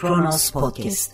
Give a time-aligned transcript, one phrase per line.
[0.00, 1.12] Kronos Podcast.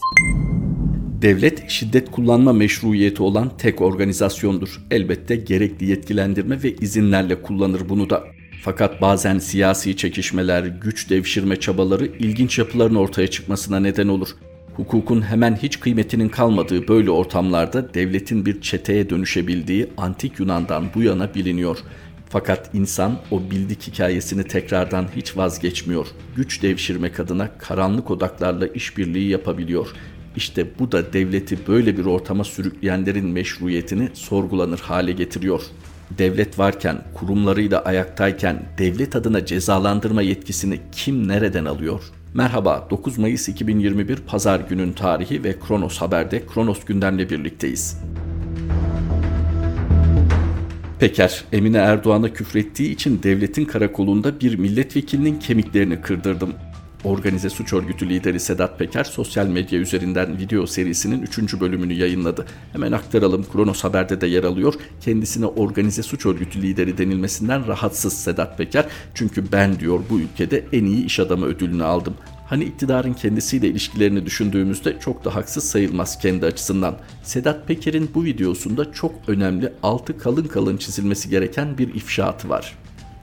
[1.22, 4.82] Devlet şiddet kullanma meşruiyeti olan tek organizasyondur.
[4.90, 8.24] Elbette gerekli yetkilendirme ve izinlerle kullanır bunu da.
[8.62, 14.28] Fakat bazen siyasi çekişmeler, güç devşirme çabaları ilginç yapıların ortaya çıkmasına neden olur.
[14.76, 21.34] Hukukun hemen hiç kıymetinin kalmadığı böyle ortamlarda devletin bir çeteye dönüşebildiği antik Yunan'dan bu yana
[21.34, 21.78] biliniyor.
[22.28, 26.06] Fakat insan o bildik hikayesini tekrardan hiç vazgeçmiyor.
[26.36, 29.88] Güç devşirmek adına karanlık odaklarla işbirliği yapabiliyor.
[30.36, 35.62] İşte bu da devleti böyle bir ortama sürükleyenlerin meşruiyetini sorgulanır hale getiriyor.
[36.18, 42.00] Devlet varken, kurumlarıyla ayaktayken devlet adına cezalandırma yetkisini kim nereden alıyor?
[42.34, 47.98] Merhaba, 9 Mayıs 2021 Pazar günün tarihi ve Kronos Haber'de Kronos gündemle birlikteyiz.
[51.00, 56.52] Peker, Emine Erdoğan'a küfrettiği için devletin karakolunda bir milletvekilinin kemiklerini kırdırdım.
[57.04, 61.60] Organize suç örgütü lideri Sedat Peker sosyal medya üzerinden video serisinin 3.
[61.60, 62.46] bölümünü yayınladı.
[62.72, 64.74] Hemen aktaralım Kronos Haber'de de yer alıyor.
[65.00, 68.86] Kendisine organize suç örgütü lideri denilmesinden rahatsız Sedat Peker.
[69.14, 72.14] Çünkü ben diyor bu ülkede en iyi iş adamı ödülünü aldım.
[72.46, 76.98] Hani iktidarın kendisiyle ilişkilerini düşündüğümüzde çok da haksız sayılmaz kendi açısından.
[77.22, 82.74] Sedat Peker'in bu videosunda çok önemli altı kalın kalın çizilmesi gereken bir ifşaatı var.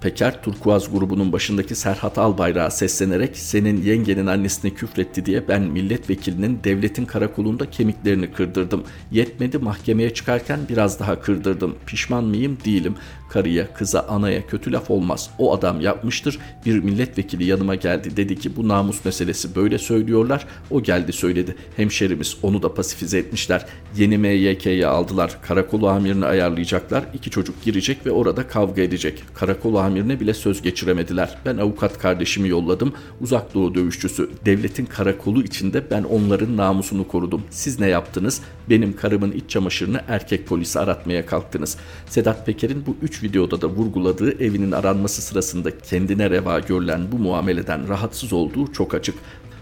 [0.04, 7.06] Peker, Turkuaz grubunun başındaki Serhat Albayrak'a seslenerek senin yengenin annesine küfretti diye ben milletvekilinin devletin
[7.06, 8.84] karakolunda kemiklerini kırdırdım.
[9.12, 11.76] Yetmedi mahkemeye çıkarken biraz daha kırdırdım.
[11.86, 12.58] Pişman mıyım?
[12.66, 12.96] Değilim.
[13.34, 15.30] Karıya, kıza, anaya kötü laf olmaz.
[15.38, 16.40] O adam yapmıştır.
[16.66, 18.18] Bir milletvekili yanıma geldi.
[18.18, 20.46] Dedi ki bu namus meselesi böyle söylüyorlar.
[20.72, 21.56] O geldi söyledi.
[21.76, 23.66] Hemşerimiz onu da pasifize etmişler.
[23.98, 25.38] Yeni MYK'ye aldılar.
[25.42, 27.04] Karakolu amirini ayarlayacaklar.
[27.14, 29.24] İki çocuk girecek ve orada kavga edecek.
[29.34, 31.38] Karakolu amirine bile söz geçiremediler.
[31.46, 32.94] Ben avukat kardeşimi yolladım.
[33.22, 34.30] Uzak doğu dövüşçüsü.
[34.46, 37.44] Devletin karakolu içinde ben onların namusunu korudum.
[37.50, 38.42] Siz ne yaptınız?
[38.70, 41.78] Benim karımın iç çamaşırını erkek polisi aratmaya kalktınız.
[42.06, 47.88] Sedat Peker'in bu üç videoda da vurguladığı evinin aranması sırasında kendine reva görülen bu muameleden
[47.88, 49.16] rahatsız olduğu çok açık.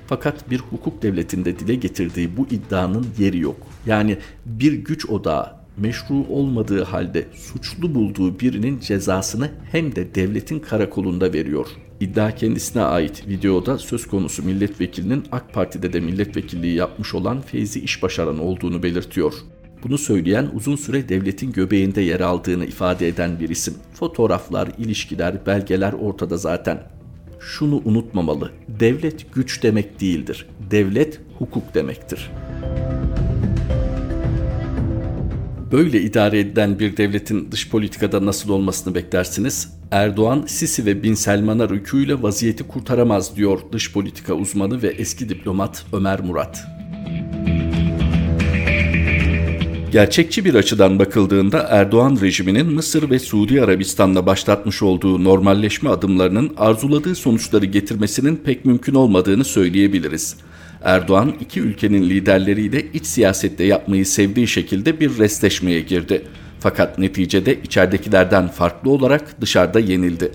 [0.08, 3.58] Fakat bir hukuk devletinde dile getirdiği bu iddianın yeri yok.
[3.86, 11.34] Yani bir güç odağı meşru olmadığı halde suçlu bulduğu birinin cezasını hem de devletin karakolunda
[11.34, 11.68] veriyor.
[12.00, 18.40] İddia kendisine ait videoda söz konusu milletvekilinin AK Parti'de de milletvekilliği yapmış olan Feyzi İşbaşaran
[18.40, 19.34] olduğunu belirtiyor.
[19.84, 23.74] Bunu söyleyen uzun süre devletin göbeğinde yer aldığını ifade eden bir isim.
[23.94, 26.84] Fotoğraflar, ilişkiler, belgeler ortada zaten.
[27.40, 28.52] Şunu unutmamalı.
[28.68, 30.50] Devlet güç demek değildir.
[30.72, 32.32] Devlet hukuk demektir.
[35.72, 39.74] Böyle idare edilen bir devletin dış politikada nasıl olmasını beklersiniz?
[39.92, 45.86] Erdoğan, Sisi ve Bin Selman'a rükûyla vaziyeti kurtaramaz diyor dış politika uzmanı ve eski diplomat
[45.94, 46.64] Ömer Murat.
[49.92, 57.16] Gerçekçi bir açıdan bakıldığında Erdoğan rejiminin Mısır ve Suudi Arabistan'la başlatmış olduğu normalleşme adımlarının arzuladığı
[57.16, 60.36] sonuçları getirmesinin pek mümkün olmadığını söyleyebiliriz.
[60.84, 66.24] Erdoğan iki ülkenin liderleriyle iç siyasette yapmayı sevdiği şekilde bir restleşmeye girdi.
[66.60, 70.32] Fakat neticede içeridekilerden farklı olarak dışarıda yenildi.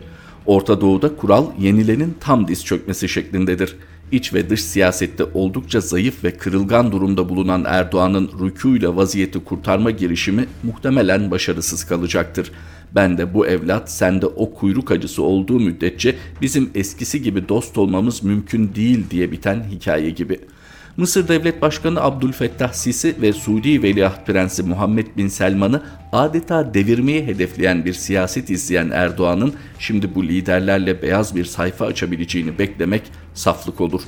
[0.47, 3.77] Orta Doğu'da kural yenilenin tam diz çökmesi şeklindedir.
[4.12, 10.47] İç ve dış siyasette oldukça zayıf ve kırılgan durumda bulunan Erdoğan'ın rükûyla vaziyeti kurtarma girişimi
[10.63, 12.53] muhtemelen başarısız kalacaktır.
[12.95, 18.23] Ben de bu evlat sende o kuyruk acısı olduğu müddetçe bizim eskisi gibi dost olmamız
[18.23, 20.57] mümkün değil diye biten hikaye gibi.''
[20.97, 25.83] Mısır Devlet Başkanı Abdülfettah Sisi ve Suudi Veliaht Prensi Muhammed Bin Selman'ı
[26.13, 33.03] adeta devirmeye hedefleyen bir siyaset izleyen Erdoğan'ın şimdi bu liderlerle beyaz bir sayfa açabileceğini beklemek
[33.35, 34.03] saflık olur.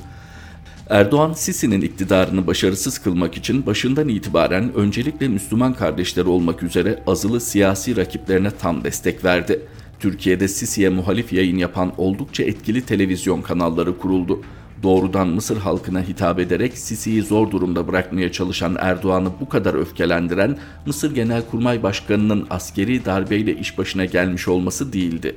[0.89, 7.97] Erdoğan, Sisi'nin iktidarını başarısız kılmak için başından itibaren öncelikle Müslüman kardeşleri olmak üzere azılı siyasi
[7.97, 9.61] rakiplerine tam destek verdi.
[9.99, 14.41] Türkiye'de Sisi'ye muhalif yayın yapan oldukça etkili televizyon kanalları kuruldu
[14.83, 21.15] doğrudan Mısır halkına hitap ederek Sisi'yi zor durumda bırakmaya çalışan Erdoğan'ı bu kadar öfkelendiren Mısır
[21.15, 25.35] Genelkurmay Başkanı'nın askeri darbeyle iş başına gelmiş olması değildi.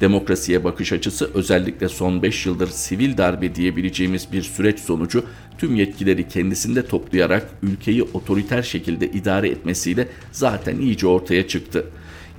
[0.00, 5.24] Demokrasiye bakış açısı özellikle son 5 yıldır sivil darbe diyebileceğimiz bir süreç sonucu
[5.58, 11.84] tüm yetkileri kendisinde toplayarak ülkeyi otoriter şekilde idare etmesiyle zaten iyice ortaya çıktı.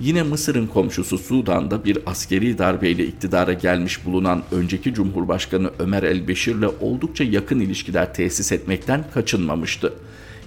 [0.00, 7.24] Yine Mısır'ın komşusu Sudan'da bir askeri darbeyle iktidara gelmiş bulunan önceki Cumhurbaşkanı Ömer el-Beşir'le oldukça
[7.24, 9.92] yakın ilişkiler tesis etmekten kaçınmamıştı.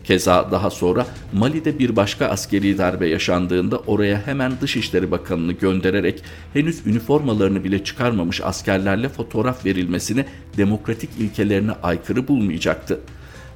[0.03, 6.23] Keza daha sonra Mali'de bir başka askeri darbe yaşandığında oraya hemen Dışişleri Bakanı'nı göndererek
[6.53, 10.25] henüz üniformalarını bile çıkarmamış askerlerle fotoğraf verilmesini
[10.57, 12.99] demokratik ilkelerine aykırı bulmayacaktı.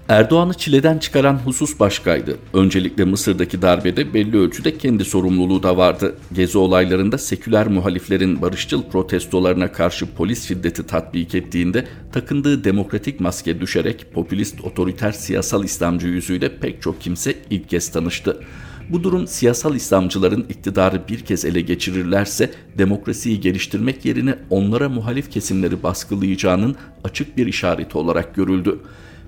[0.10, 2.38] Erdoğan'ı çileden çıkaran husus başkaydı.
[2.54, 6.16] Öncelikle Mısır'daki darbede belli ölçüde kendi sorumluluğu da vardı.
[6.34, 14.06] Gezi olaylarında seküler muhaliflerin barışçıl protestolarına karşı polis şiddeti tatbik ettiğinde takındığı demokratik maske düşerek
[14.14, 18.44] popülist otoriter siyasal İslamcı yüzüyle pek çok kimse ilk kez tanıştı.
[18.90, 25.84] Bu durum siyasal İslamcıların iktidarı bir kez ele geçirirlerse demokrasiyi geliştirmek yerine onlara muhalif kesimleri
[25.84, 28.80] baskılayacağının açık bir işareti olarak görüldü.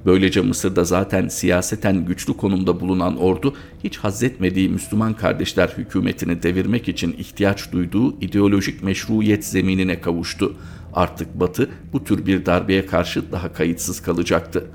[0.06, 3.54] Böylece Mısır'da zaten siyaseten güçlü konumda bulunan ordu
[3.84, 10.56] hiç hazzetmediği Müslüman kardeşler hükümetini devirmek için ihtiyaç duyduğu ideolojik meşruiyet zeminine kavuştu.
[10.94, 14.66] Artık Batı bu tür bir darbeye karşı daha kayıtsız kalacaktı.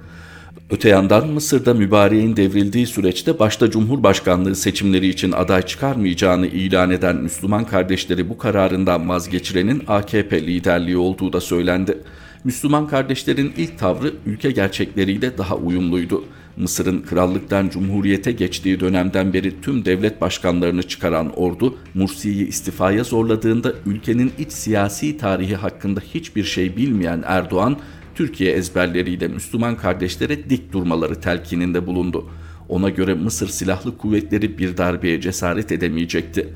[0.70, 7.64] Öte yandan Mısır'da mübareğin devrildiği süreçte başta Cumhurbaşkanlığı seçimleri için aday çıkarmayacağını ilan eden Müslüman
[7.64, 11.98] kardeşleri bu kararından vazgeçirenin AKP liderliği olduğu da söylendi.
[12.44, 16.24] Müslüman kardeşlerin ilk tavrı ülke gerçekleriyle daha uyumluydu.
[16.56, 24.32] Mısır'ın krallıktan cumhuriyete geçtiği dönemden beri tüm devlet başkanlarını çıkaran ordu, Mursi'yi istifaya zorladığında ülkenin
[24.38, 27.76] iç siyasi tarihi hakkında hiçbir şey bilmeyen Erdoğan,
[28.14, 32.28] Türkiye ezberleriyle Müslüman kardeşlere dik durmaları telkininde bulundu.
[32.68, 36.54] Ona göre Mısır Silahlı Kuvvetleri bir darbeye cesaret edemeyecekti.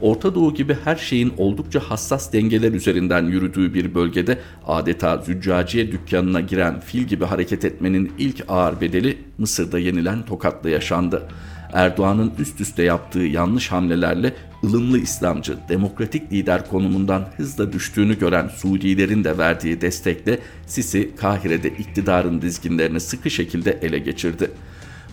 [0.00, 6.40] Orta Doğu gibi her şeyin oldukça hassas dengeler üzerinden yürüdüğü bir bölgede adeta züccaciye dükkanına
[6.40, 11.28] giren fil gibi hareket etmenin ilk ağır bedeli Mısır'da yenilen tokatla yaşandı.
[11.72, 14.32] Erdoğan'ın üst üste yaptığı yanlış hamlelerle
[14.64, 22.42] ılımlı İslamcı, demokratik lider konumundan hızla düştüğünü gören Suudilerin de verdiği destekle Sisi, Kahire'de iktidarın
[22.42, 24.50] dizginlerini sıkı şekilde ele geçirdi.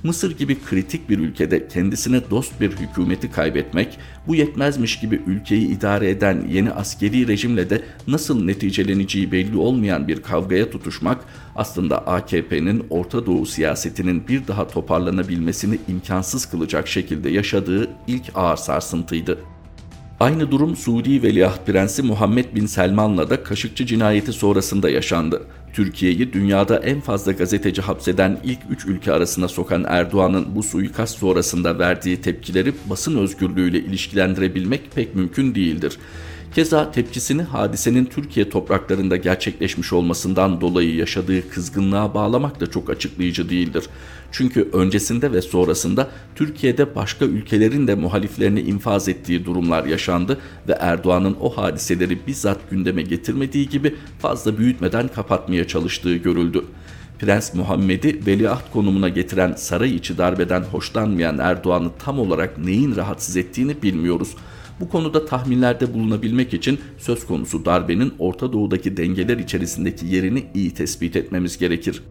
[0.04, 3.98] Mısır gibi kritik bir ülkede kendisine dost bir hükümeti kaybetmek,
[4.28, 10.22] bu yetmezmiş gibi ülkeyi idare eden yeni askeri rejimle de nasıl neticeleneceği belli olmayan bir
[10.22, 18.24] kavgaya tutuşmak, aslında AKP'nin Orta Doğu siyasetinin bir daha toparlanabilmesini imkansız kılacak şekilde yaşadığı ilk
[18.36, 19.40] ağır sarsıntıydı.
[20.20, 25.48] Aynı durum Suudi Veliaht Prensi Muhammed Bin Selman'la da Kaşıkçı cinayeti sonrasında yaşandı.
[25.74, 31.80] Türkiye'yi dünyada en fazla gazeteci hapseden ilk üç ülke arasına sokan Erdoğan'ın bu suikast sonrasında
[31.80, 35.98] verdiği tepkileri basın özgürlüğüyle ilişkilendirebilmek pek mümkün değildir.
[36.56, 43.84] Keza tepkisini hadisenin Türkiye topraklarında gerçekleşmiş olmasından dolayı yaşadığı kızgınlığa bağlamak da çok açıklayıcı değildir.
[44.32, 51.38] Çünkü öncesinde ve sonrasında Türkiye'de başka ülkelerin de muhaliflerini infaz ettiği durumlar yaşandı ve Erdoğan'ın
[51.42, 56.64] o hadiseleri bizzat gündeme getirmediği gibi fazla büyütmeden kapatmaya çalıştığı görüldü.
[57.20, 63.82] Prens Muhammed'i veliaht konumuna getiren saray içi darbeden hoşlanmayan Erdoğan'ı tam olarak neyin rahatsız ettiğini
[63.84, 64.36] bilmiyoruz.
[64.80, 71.16] Bu konuda tahminlerde bulunabilmek için söz konusu darbenin Orta Doğu'daki dengeler içerisindeki yerini iyi tespit
[71.16, 72.04] etmemiz gerekir.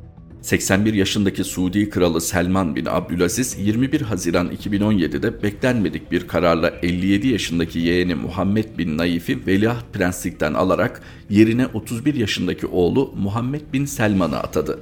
[0.42, 7.78] 81 yaşındaki Suudi Kralı Selman bin Abdülaziz 21 Haziran 2017'de beklenmedik bir kararla 57 yaşındaki
[7.78, 14.78] yeğeni Muhammed bin Naif'i veliaht prenslikten alarak yerine 31 yaşındaki oğlu Muhammed bin Selman'ı atadı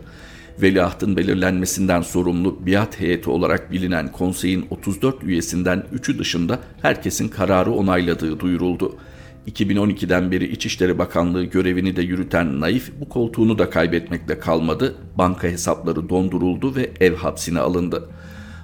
[0.62, 8.40] veliahtın belirlenmesinden sorumlu biat heyeti olarak bilinen konseyin 34 üyesinden 3'ü dışında herkesin kararı onayladığı
[8.40, 8.96] duyuruldu.
[9.48, 14.94] 2012'den beri İçişleri Bakanlığı görevini de yürüten Naif bu koltuğunu da kaybetmekle kalmadı.
[15.18, 18.08] Banka hesapları donduruldu ve ev hapsine alındı.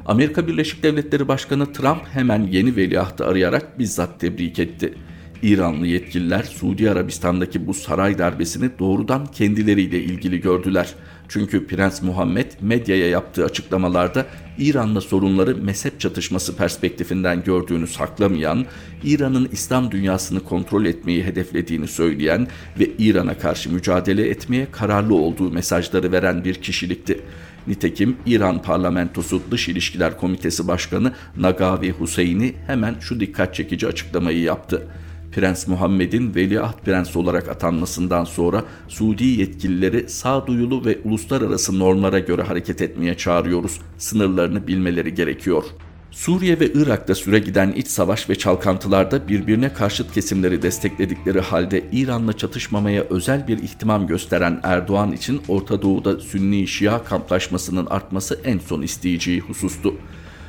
[0.06, 4.94] Amerika Birleşik Devletleri Başkanı Trump hemen yeni veliahtı arayarak bizzat tebrik etti.
[5.42, 10.94] İranlı yetkililer Suudi Arabistan'daki bu saray darbesini doğrudan kendileriyle ilgili gördüler.
[11.28, 14.26] Çünkü Prens Muhammed medyaya yaptığı açıklamalarda
[14.58, 18.66] İran'la sorunları mezhep çatışması perspektifinden gördüğünü saklamayan,
[19.04, 26.12] İran'ın İslam dünyasını kontrol etmeyi hedeflediğini söyleyen ve İran'a karşı mücadele etmeye kararlı olduğu mesajları
[26.12, 27.20] veren bir kişilikti.
[27.66, 34.88] Nitekim İran Parlamentosu Dış İlişkiler Komitesi Başkanı Nagavi Huseyni hemen şu dikkat çekici açıklamayı yaptı.
[35.36, 42.82] Prens Muhammed'in veliaht prens olarak atanmasından sonra Suudi yetkilileri sağduyulu ve uluslararası normlara göre hareket
[42.82, 43.80] etmeye çağırıyoruz.
[43.98, 45.64] Sınırlarını bilmeleri gerekiyor.
[46.10, 52.32] Suriye ve Irak'ta süre giden iç savaş ve çalkantılarda birbirine karşıt kesimleri destekledikleri halde İran'la
[52.32, 59.40] çatışmamaya özel bir ihtimam gösteren Erdoğan için Orta Doğu'da Sünni-Şia kamplaşmasının artması en son isteyeceği
[59.40, 59.94] husustu.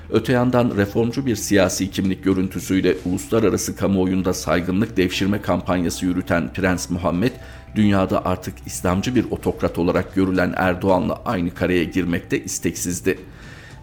[0.09, 7.31] Öte yandan reformcu bir siyasi kimlik görüntüsüyle uluslararası kamuoyunda saygınlık devşirme kampanyası yürüten Prens Muhammed,
[7.75, 13.19] dünyada artık İslamcı bir otokrat olarak görülen Erdoğan'la aynı kareye girmekte isteksizdi.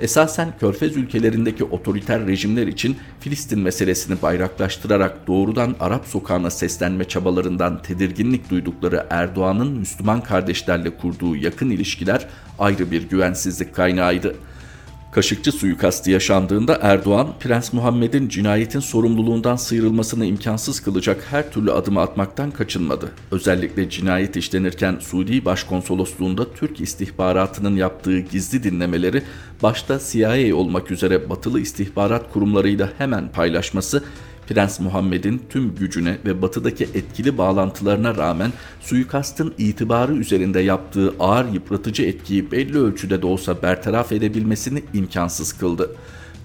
[0.00, 8.50] Esasen Körfez ülkelerindeki otoriter rejimler için Filistin meselesini bayraklaştırarak doğrudan Arap sokağına seslenme çabalarından tedirginlik
[8.50, 12.26] duydukları Erdoğan'ın Müslüman kardeşlerle kurduğu yakın ilişkiler
[12.58, 14.34] ayrı bir güvensizlik kaynağıydı.
[15.14, 22.50] Kaşıkçı suikastı yaşandığında Erdoğan, Prens Muhammed'in cinayetin sorumluluğundan sıyrılmasını imkansız kılacak her türlü adımı atmaktan
[22.50, 23.10] kaçınmadı.
[23.30, 29.22] Özellikle cinayet işlenirken Suudi Başkonsolosluğunda Türk istihbaratının yaptığı gizli dinlemeleri
[29.62, 34.04] başta CIA olmak üzere batılı istihbarat kurumlarıyla hemen paylaşması
[34.48, 42.02] Prens Muhammed'in tüm gücüne ve batıdaki etkili bağlantılarına rağmen suikastın itibarı üzerinde yaptığı ağır yıpratıcı
[42.02, 45.96] etkiyi belli ölçüde de olsa bertaraf edebilmesini imkansız kıldı.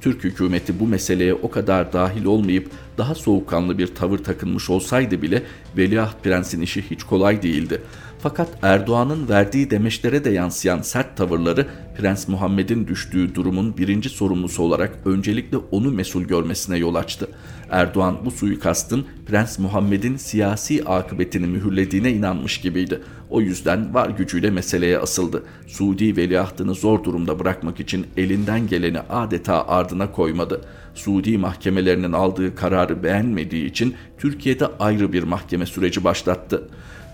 [0.02, 5.44] Türk hükümeti bu meseleye o kadar dahil olmayıp daha soğukkanlı bir tavır takınmış olsaydı bile
[5.78, 7.82] Veliaht Prens'in işi hiç kolay değildi.
[8.22, 14.98] Fakat Erdoğan'ın verdiği demeçlere de yansıyan sert tavırları Prens Muhammed'in düştüğü durumun birinci sorumlusu olarak
[15.06, 17.30] öncelikle onu mesul görmesine yol açtı.
[17.70, 23.02] Erdoğan bu suikastın Prens Muhammed'in siyasi akıbetini mühürlediğine inanmış gibiydi.
[23.30, 25.44] O yüzden var gücüyle meseleye asıldı.
[25.68, 30.62] Suudi veliahtını zor durumda bırakmak için elinden geleni adeta ardına koymadı.
[30.96, 36.70] Suudi mahkemelerinin aldığı kararı beğenmediği için Türkiye'de ayrı bir mahkeme süreci başlattı.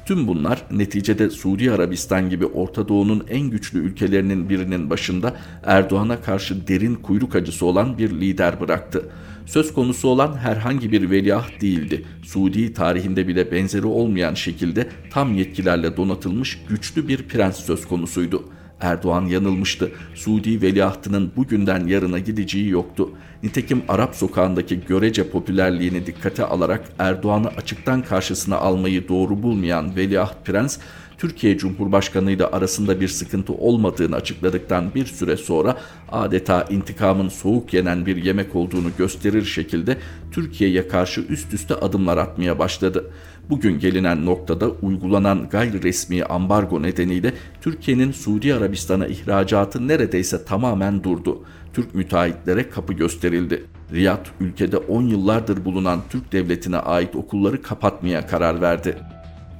[0.06, 6.68] Tüm bunlar neticede Suudi Arabistan gibi Orta Doğu'nun en güçlü ülkelerinin birinin başında Erdoğan'a karşı
[6.68, 9.10] derin kuyruk acısı olan bir lider bıraktı.
[9.46, 12.06] Söz konusu olan herhangi bir veliaht değildi.
[12.24, 18.44] Suudi tarihinde bile benzeri olmayan şekilde tam yetkilerle donatılmış güçlü bir prens söz konusuydu.
[18.82, 19.92] Erdoğan yanılmıştı.
[20.16, 23.10] Suudi veliahtının bugünden yarına gideceği yoktu.
[23.44, 30.78] Nitekim Arap sokağındaki görece popülerliğini dikkate alarak Erdoğan'ı açıktan karşısına almayı doğru bulmayan veliaht prens
[31.18, 35.78] Türkiye Cumhurbaşkanı ile arasında bir sıkıntı olmadığını açıkladıktan bir süre sonra
[36.12, 39.98] adeta intikamın soğuk yenen bir yemek olduğunu gösterir şekilde
[40.32, 43.12] Türkiye'ye karşı üst üste adımlar atmaya başladı.
[43.50, 51.44] Bugün gelinen noktada uygulanan gayri resmi ambargo nedeniyle Türkiye'nin Suudi Arabistan'a ihracatı neredeyse tamamen durdu.
[51.74, 53.66] Türk müteahhitlere kapı gösterildi.
[53.94, 58.98] Riyad ülkede 10 yıllardır bulunan Türk devletine ait okulları kapatmaya karar verdi.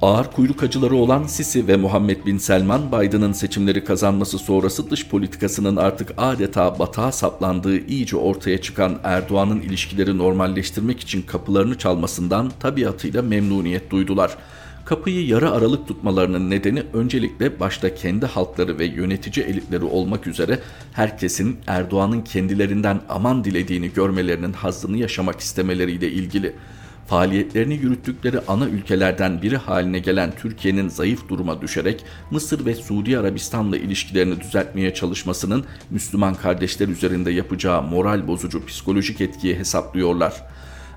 [0.02, 5.76] Ağır kuyruk acıları olan Sisi ve Muhammed Bin Selman, Biden'ın seçimleri kazanması sonrası dış politikasının
[5.76, 13.90] artık adeta batağa saplandığı iyice ortaya çıkan Erdoğan'ın ilişkileri normalleştirmek için kapılarını çalmasından tabiatıyla memnuniyet
[13.90, 14.36] duydular.
[14.84, 20.58] Kapıyı yarı aralık tutmalarının nedeni öncelikle başta kendi halkları ve yönetici elitleri olmak üzere
[20.92, 26.54] herkesin Erdoğan'ın kendilerinden aman dilediğini görmelerinin hazzını yaşamak istemeleriyle ilgili
[27.06, 33.76] faaliyetlerini yürüttükleri ana ülkelerden biri haline gelen Türkiye'nin zayıf duruma düşerek Mısır ve Suudi Arabistan'la
[33.76, 40.42] ilişkilerini düzeltmeye çalışmasının Müslüman kardeşler üzerinde yapacağı moral bozucu psikolojik etkiyi hesaplıyorlar.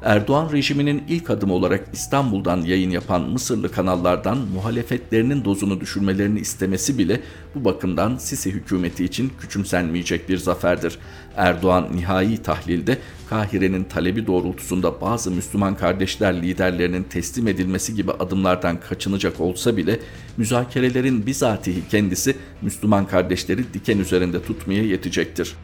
[0.02, 7.22] Erdoğan rejiminin ilk adımı olarak İstanbul'dan yayın yapan Mısırlı kanallardan muhalefetlerinin dozunu düşürmelerini istemesi bile
[7.56, 11.00] bu bakımdan Sisi hükümeti için küçümsenmeyecek bir zaferdir.
[11.36, 12.98] Erdoğan nihai tahlilde
[13.30, 20.00] Kahire'nin talebi doğrultusunda bazı Müslüman kardeşler liderlerinin teslim edilmesi gibi adımlardan kaçınacak olsa bile
[20.38, 25.56] müzakerelerin bizatihi kendisi Müslüman kardeşleri diken üzerinde tutmaya yetecektir.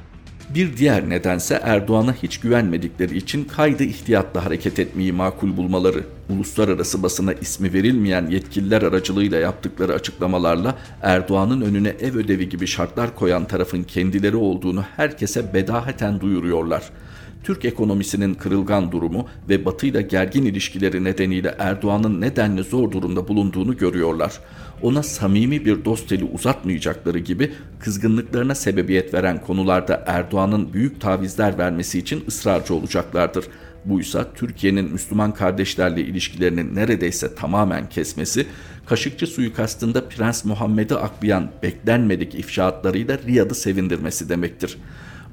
[0.54, 6.04] Bir diğer nedense Erdoğan'a hiç güvenmedikleri için kaydı ihtiyatla hareket etmeyi makul bulmaları.
[6.30, 13.46] Uluslararası basına ismi verilmeyen yetkililer aracılığıyla yaptıkları açıklamalarla Erdoğan'ın önüne ev ödevi gibi şartlar koyan
[13.46, 16.84] tarafın kendileri olduğunu herkese bedahaten duyuruyorlar.
[17.46, 23.78] Türk ekonomisinin kırılgan durumu ve Batı ile gergin ilişkileri nedeniyle Erdoğan'ın nedenle zor durumda bulunduğunu
[23.78, 24.40] görüyorlar.
[24.82, 32.00] Ona samimi bir dost eli uzatmayacakları gibi kızgınlıklarına sebebiyet veren konularda Erdoğan'ın büyük tavizler vermesi
[32.00, 33.46] için ısrarcı olacaklardır.
[33.86, 38.48] Buysa Türkiye'nin Müslüman kardeşlerle ilişkilerini neredeyse tamamen kesmesi,
[38.86, 44.78] Kaşıkçı suikastında Prens Muhammed'i aklayan beklenmedik ifşaatlarıyla Riyad'ı sevindirmesi demektir.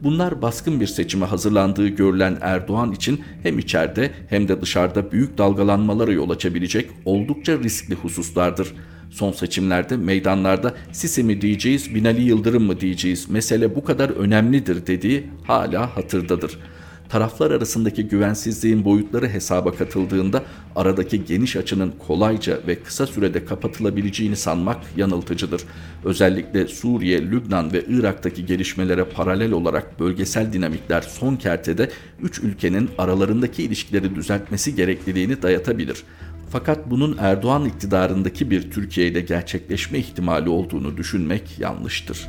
[0.03, 6.13] Bunlar baskın bir seçime hazırlandığı görülen Erdoğan için hem içeride hem de dışarıda büyük dalgalanmalara
[6.13, 8.75] yol açabilecek oldukça riskli hususlardır.
[9.11, 15.27] Son seçimlerde meydanlarda Sisi mi diyeceğiz, Binali Yıldırım mı diyeceğiz mesele bu kadar önemlidir dediği
[15.47, 16.82] hala hatırdadır.''
[17.13, 20.43] Taraflar arasındaki güvensizliğin boyutları hesaba katıldığında
[20.77, 25.63] aradaki geniş açının kolayca ve kısa sürede kapatılabileceğini sanmak yanıltıcıdır.
[26.05, 31.91] Özellikle Suriye, Lübnan ve Irak'taki gelişmelere paralel olarak bölgesel dinamikler son kertede
[32.23, 36.05] üç ülkenin aralarındaki ilişkileri düzeltmesi gerekliliğini dayatabilir.
[36.51, 42.29] Fakat bunun Erdoğan iktidarındaki bir Türkiye'de gerçekleşme ihtimali olduğunu düşünmek yanlıştır.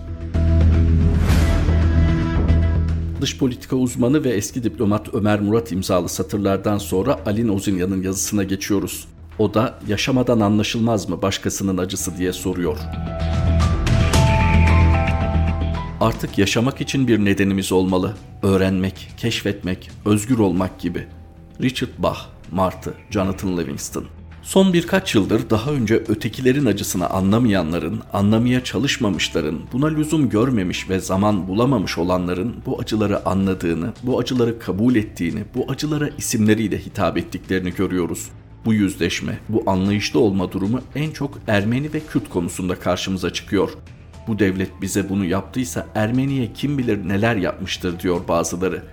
[3.24, 9.08] Dış politika uzmanı ve eski diplomat Ömer Murat imzalı satırlardan sonra Alin Ozinyan'ın yazısına geçiyoruz.
[9.40, 12.78] O da yaşamadan anlaşılmaz mı başkasının acısı diye soruyor.
[16.02, 18.14] Artık yaşamak için bir nedenimiz olmalı.
[18.42, 21.08] Öğrenmek, keşfetmek, özgür olmak gibi.
[21.62, 22.20] Richard Bach,
[22.52, 24.06] Martı, Jonathan Livingston
[24.44, 31.48] Son birkaç yıldır daha önce ötekilerin acısını anlamayanların, anlamaya çalışmamışların, buna lüzum görmemiş ve zaman
[31.48, 38.30] bulamamış olanların bu acıları anladığını, bu acıları kabul ettiğini, bu acılara isimleriyle hitap ettiklerini görüyoruz.
[38.66, 43.70] Bu yüzleşme, bu anlayışlı olma durumu en çok Ermeni ve Kürt konusunda karşımıza çıkıyor.
[44.28, 48.84] Bu devlet bize bunu yaptıysa Ermeniye kim bilir neler yapmıştır diyor bazıları.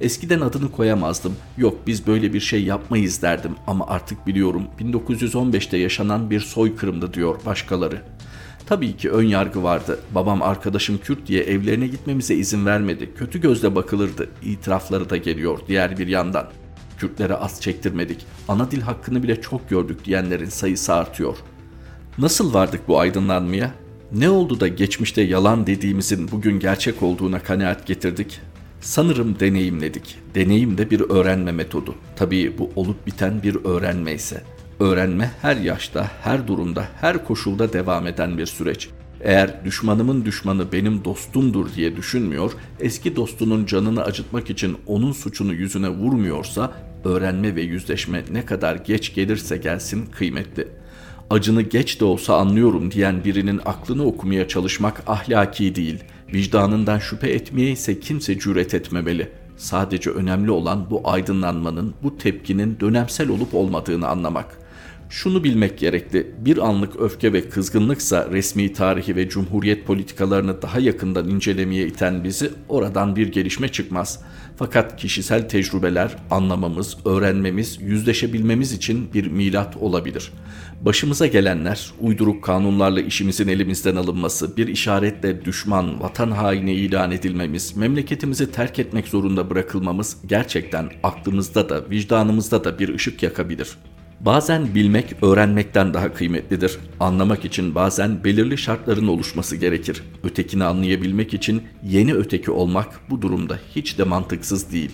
[0.00, 1.36] Eskiden adını koyamazdım.
[1.58, 7.36] Yok biz böyle bir şey yapmayız derdim ama artık biliyorum 1915'te yaşanan bir soykırımdı diyor
[7.46, 8.02] başkaları.
[8.66, 9.98] Tabii ki ön yargı vardı.
[10.14, 13.14] Babam arkadaşım Kürt diye evlerine gitmemize izin vermedi.
[13.14, 14.28] Kötü gözle bakılırdı.
[14.42, 16.46] İtirafları da geliyor diğer bir yandan.
[16.98, 18.26] Kürtlere az çektirmedik.
[18.48, 21.36] Ana dil hakkını bile çok gördük diyenlerin sayısı artıyor.
[22.18, 23.74] Nasıl vardık bu aydınlanmaya?
[24.12, 28.40] Ne oldu da geçmişte yalan dediğimizin bugün gerçek olduğuna kanaat getirdik?
[28.80, 30.18] Sanırım deneyimledik.
[30.34, 31.94] Deneyim de bir öğrenme metodu.
[32.16, 34.42] Tabii bu olup biten bir öğrenme ise.
[34.80, 38.88] Öğrenme her yaşta, her durumda, her koşulda devam eden bir süreç.
[39.20, 45.88] Eğer düşmanımın düşmanı benim dostumdur diye düşünmüyor, eski dostunun canını acıtmak için onun suçunu yüzüne
[45.88, 46.72] vurmuyorsa,
[47.04, 50.68] öğrenme ve yüzleşme ne kadar geç gelirse gelsin kıymetli.
[51.30, 57.70] Acını geç de olsa anlıyorum diyen birinin aklını okumaya çalışmak ahlaki değil.'' Vicdanından şüphe etmeye
[57.70, 59.28] ise kimse cüret etmemeli.
[59.56, 64.59] Sadece önemli olan bu aydınlanmanın, bu tepkinin dönemsel olup olmadığını anlamak.
[65.10, 71.28] Şunu bilmek gerekli, bir anlık öfke ve kızgınlıksa resmi tarihi ve cumhuriyet politikalarını daha yakından
[71.28, 74.22] incelemeye iten bizi oradan bir gelişme çıkmaz.
[74.56, 80.32] Fakat kişisel tecrübeler anlamamız, öğrenmemiz, yüzleşebilmemiz için bir milat olabilir.
[80.80, 88.52] Başımıza gelenler, uyduruk kanunlarla işimizin elimizden alınması, bir işaretle düşman, vatan haini ilan edilmemiz, memleketimizi
[88.52, 93.68] terk etmek zorunda bırakılmamız gerçekten aklımızda da vicdanımızda da bir ışık yakabilir.
[94.20, 96.78] Bazen bilmek öğrenmekten daha kıymetlidir.
[97.00, 100.02] Anlamak için bazen belirli şartların oluşması gerekir.
[100.24, 104.90] Ötekini anlayabilmek için yeni öteki olmak bu durumda hiç de mantıksız değil.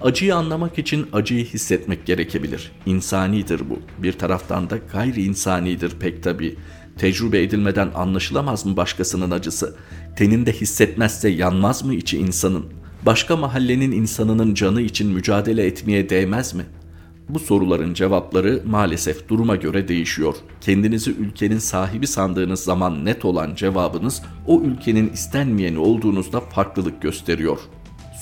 [0.00, 2.72] Acıyı anlamak için acıyı hissetmek gerekebilir.
[2.86, 3.78] İnsanidir bu.
[4.02, 6.56] Bir taraftan da gayri insanidir pek tabi.
[6.98, 9.76] Tecrübe edilmeden anlaşılamaz mı başkasının acısı?
[10.16, 12.64] Teninde hissetmezse yanmaz mı içi insanın?
[13.06, 16.79] Başka mahallenin insanının canı için mücadele etmeye değmez mi?''
[17.34, 20.34] Bu soruların cevapları maalesef duruma göre değişiyor.
[20.60, 27.58] Kendinizi ülkenin sahibi sandığınız zaman net olan cevabınız o ülkenin istenmeyeni olduğunuzda farklılık gösteriyor.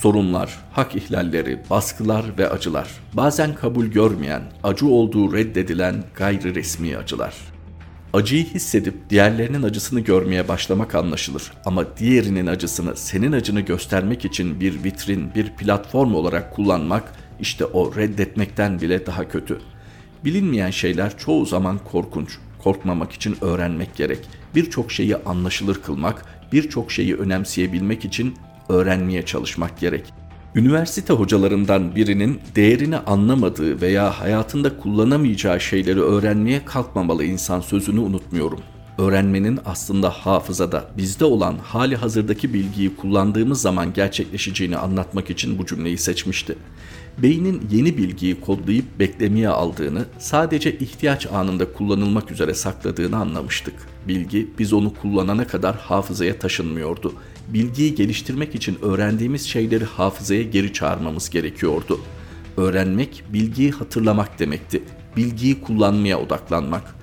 [0.03, 2.89] Sorunlar, hak ihlalleri, baskılar ve acılar.
[3.13, 7.35] Bazen kabul görmeyen, acı olduğu reddedilen gayri resmi acılar.
[8.13, 14.85] Acıyı hissedip diğerlerinin acısını görmeye başlamak anlaşılır ama diğerinin acısını senin acını göstermek için bir
[14.85, 19.59] vitrin, bir platform olarak kullanmak işte o reddetmekten bile daha kötü.
[20.25, 22.39] Bilinmeyen şeyler çoğu zaman korkunç.
[22.59, 24.19] Korkmamak için öğrenmek gerek.
[24.55, 28.35] Birçok şeyi anlaşılır kılmak, birçok şeyi önemseyebilmek için
[28.69, 30.05] öğrenmeye çalışmak gerek.
[30.55, 38.61] Üniversite hocalarından birinin değerini anlamadığı veya hayatında kullanamayacağı şeyleri öğrenmeye kalkmamalı insan sözünü unutmuyorum.
[38.99, 45.99] Öğrenmenin aslında hafızada bizde olan hali hazırdaki bilgiyi kullandığımız zaman gerçekleşeceğini anlatmak için bu cümleyi
[45.99, 46.57] seçmişti
[47.23, 53.75] beynin yeni bilgiyi kodlayıp beklemeye aldığını, sadece ihtiyaç anında kullanılmak üzere sakladığını anlamıştık.
[54.09, 57.13] Bilgi biz onu kullanana kadar hafızaya taşınmıyordu.
[57.49, 62.01] Bilgiyi geliştirmek için öğrendiğimiz şeyleri hafızaya geri çağırmamız gerekiyordu.
[62.57, 64.83] Öğrenmek bilgiyi hatırlamak demekti.
[65.17, 66.99] Bilgiyi kullanmaya odaklanmak.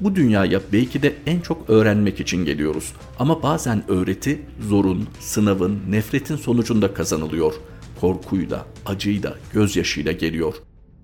[0.00, 2.92] Bu dünyaya belki de en çok öğrenmek için geliyoruz.
[3.18, 7.54] Ama bazen öğreti zorun, sınavın, nefretin sonucunda kazanılıyor
[8.00, 10.54] korkuyla, acıyla, gözyaşıyla geliyor.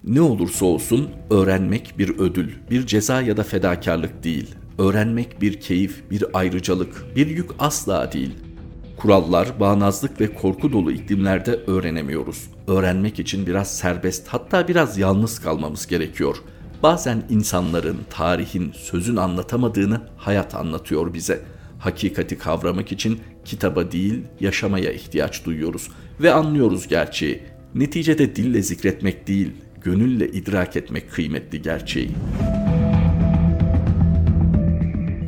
[0.04, 4.54] Ne olursa olsun öğrenmek bir ödül, bir ceza ya da fedakarlık değil.
[4.78, 8.34] Öğrenmek bir keyif, bir ayrıcalık, bir yük asla değil.
[8.96, 12.50] Kurallar, bağnazlık ve korku dolu iklimlerde öğrenemiyoruz.
[12.68, 16.36] Öğrenmek için biraz serbest, hatta biraz yalnız kalmamız gerekiyor.
[16.82, 21.42] Bazen insanların, tarihin, sözün anlatamadığını hayat anlatıyor bize.
[21.78, 25.88] Hakikati kavramak için kitaba değil, yaşamaya ihtiyaç duyuyoruz
[26.20, 27.42] ve anlıyoruz gerçeği.
[27.74, 32.10] Neticede dille zikretmek değil, gönülle idrak etmek kıymetli gerçeği.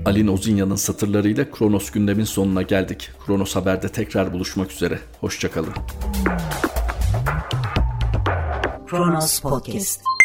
[0.05, 3.11] Ali Ozinya'nın satırlarıyla Kronos gündemin sonuna geldik.
[3.27, 4.99] Kronos Haber'de tekrar buluşmak üzere.
[5.21, 5.75] Hoşçakalın.
[8.87, 10.18] Kronos Podcast